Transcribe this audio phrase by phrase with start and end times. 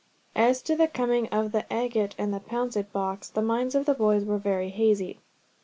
[0.35, 3.93] As to the coming of the agate and the pouncet box, the minds of the
[3.93, 5.19] boys were very hazy.